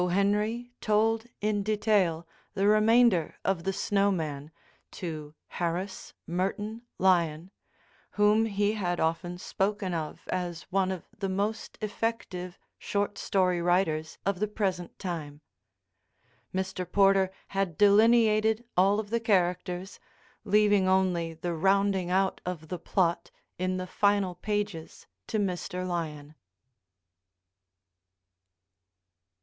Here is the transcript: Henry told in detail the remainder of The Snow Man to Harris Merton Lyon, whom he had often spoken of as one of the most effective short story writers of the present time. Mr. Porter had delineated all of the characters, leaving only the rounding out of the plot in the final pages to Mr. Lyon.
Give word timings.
Henry 0.09 0.71
told 0.81 1.27
in 1.41 1.61
detail 1.61 2.27
the 2.55 2.65
remainder 2.65 3.35
of 3.45 3.65
The 3.65 3.71
Snow 3.71 4.09
Man 4.11 4.49
to 4.93 5.35
Harris 5.45 6.15
Merton 6.25 6.81
Lyon, 6.97 7.51
whom 8.13 8.45
he 8.47 8.73
had 8.73 8.99
often 8.99 9.37
spoken 9.37 9.93
of 9.93 10.27
as 10.29 10.63
one 10.71 10.91
of 10.91 11.05
the 11.19 11.29
most 11.29 11.77
effective 11.81 12.57
short 12.79 13.19
story 13.19 13.61
writers 13.61 14.17
of 14.25 14.39
the 14.39 14.47
present 14.47 14.97
time. 14.97 15.41
Mr. 16.51 16.91
Porter 16.91 17.29
had 17.49 17.77
delineated 17.77 18.65
all 18.75 18.99
of 18.99 19.11
the 19.11 19.19
characters, 19.19 19.99
leaving 20.43 20.87
only 20.89 21.35
the 21.35 21.53
rounding 21.53 22.09
out 22.09 22.41
of 22.43 22.69
the 22.69 22.79
plot 22.79 23.29
in 23.59 23.77
the 23.77 23.85
final 23.85 24.33
pages 24.33 25.05
to 25.27 25.37
Mr. 25.37 25.87
Lyon. 25.87 26.33